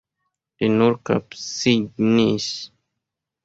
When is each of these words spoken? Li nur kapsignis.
Li 0.63 0.69
nur 0.77 0.97
kapsignis. 1.11 2.51